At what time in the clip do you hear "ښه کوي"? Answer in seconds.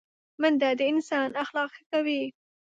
1.75-2.23